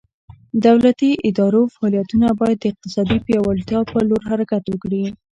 د 0.61 0.63
دولتي 0.67 1.09
ادارو 1.29 1.61
فعالیتونه 1.75 2.27
باید 2.39 2.57
د 2.61 2.65
اقتصادي 2.71 3.17
پیاوړتیا 3.25 3.79
په 3.91 3.99
لور 4.09 4.21
حرکت 4.31 4.63
وکړي. 4.67 5.03